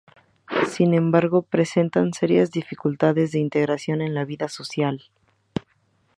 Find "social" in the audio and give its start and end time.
4.49-5.03